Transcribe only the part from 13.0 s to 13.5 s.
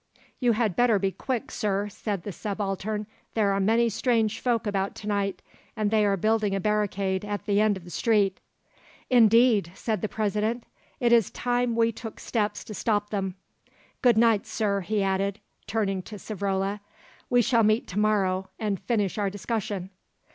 them.